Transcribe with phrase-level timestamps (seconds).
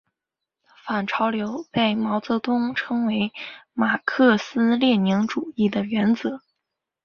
[0.83, 3.31] 反潮流被毛泽东称为
[3.71, 6.41] 马克思列宁主义的原则。